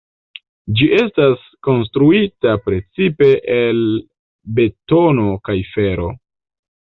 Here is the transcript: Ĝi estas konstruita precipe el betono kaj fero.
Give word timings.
Ĝi 0.77 0.85
estas 0.99 1.43
konstruita 1.67 2.55
precipe 2.69 3.29
el 3.57 3.83
betono 4.61 5.27
kaj 5.49 5.59
fero. 5.77 6.09